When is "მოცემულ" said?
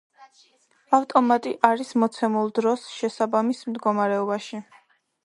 2.05-2.49